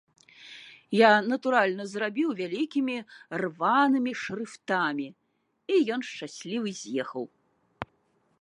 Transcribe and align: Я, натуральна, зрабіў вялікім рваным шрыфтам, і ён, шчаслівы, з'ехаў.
Я, 0.99 1.09
натуральна, 1.33 1.83
зрабіў 1.91 2.29
вялікім 2.41 2.87
рваным 3.43 4.05
шрыфтам, 4.23 4.97
і 5.75 5.83
ён, 5.97 6.01
шчаслівы, 6.09 6.69
з'ехаў. 6.83 7.23